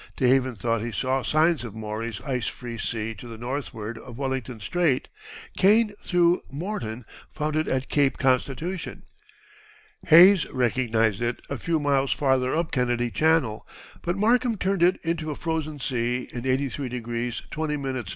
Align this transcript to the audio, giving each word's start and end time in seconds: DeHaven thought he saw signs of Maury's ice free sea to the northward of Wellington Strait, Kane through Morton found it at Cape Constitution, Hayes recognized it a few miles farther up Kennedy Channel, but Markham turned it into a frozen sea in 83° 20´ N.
DeHaven 0.17 0.57
thought 0.57 0.81
he 0.81 0.91
saw 0.91 1.21
signs 1.21 1.63
of 1.63 1.75
Maury's 1.75 2.21
ice 2.21 2.47
free 2.47 2.79
sea 2.79 3.13
to 3.13 3.27
the 3.27 3.37
northward 3.37 3.99
of 3.99 4.17
Wellington 4.17 4.59
Strait, 4.59 5.09
Kane 5.55 5.93
through 6.01 6.41
Morton 6.49 7.05
found 7.29 7.55
it 7.55 7.67
at 7.67 7.87
Cape 7.87 8.17
Constitution, 8.17 9.03
Hayes 10.07 10.47
recognized 10.51 11.21
it 11.21 11.39
a 11.51 11.57
few 11.57 11.79
miles 11.79 12.11
farther 12.13 12.55
up 12.55 12.71
Kennedy 12.71 13.11
Channel, 13.11 13.67
but 14.01 14.17
Markham 14.17 14.57
turned 14.57 14.81
it 14.81 14.99
into 15.03 15.29
a 15.29 15.35
frozen 15.35 15.77
sea 15.77 16.27
in 16.33 16.45
83° 16.45 16.99
20´ 17.49 17.87
N. 17.95 18.03